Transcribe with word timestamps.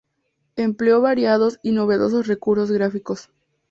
Empleó 0.55 0.99
variados 0.99 1.59
y 1.61 1.73
novedosos 1.73 2.25
recursos 2.25 2.71
gráficos. 2.71 3.29